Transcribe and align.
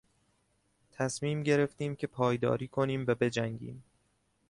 تصمیم 0.91 1.43
گرفتیم 1.43 1.95
که 1.95 2.07
پایداری 2.07 2.67
کنیم 2.67 3.05
و 3.07 3.15
بجنگیم. 3.15 3.83